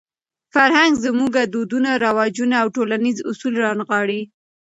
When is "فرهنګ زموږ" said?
0.53-1.33